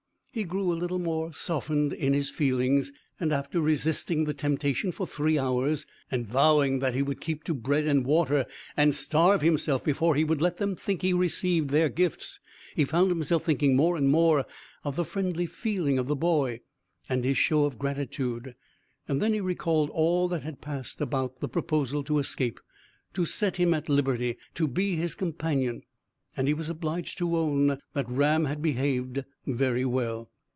[0.33, 5.05] He grew a little more softened in his feelings, and, after resisting the temptation for
[5.05, 8.45] three hours, and vowing that he would keep to bread and water
[8.77, 12.39] and starve himself before he would let them think he received their gifts,
[12.77, 14.45] he found himself thinking more and more
[14.85, 16.61] of the friendly feeling of the boy
[17.09, 18.55] and his show of gratitude.
[19.07, 22.61] Then he recalled all that had passed about the proposal to escape
[23.15, 25.81] to set him at liberty to be his companion;
[26.37, 30.29] and he was obliged to own that Ram had behaved very well.